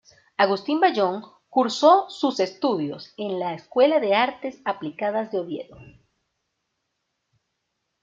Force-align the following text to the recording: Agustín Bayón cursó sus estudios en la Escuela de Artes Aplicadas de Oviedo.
Agustín 0.35 0.79
Bayón 0.79 1.21
cursó 1.47 2.09
sus 2.09 2.39
estudios 2.39 3.13
en 3.17 3.39
la 3.39 3.53
Escuela 3.53 3.99
de 3.99 4.15
Artes 4.15 4.59
Aplicadas 4.65 5.31
de 5.31 5.37
Oviedo. 5.39 5.77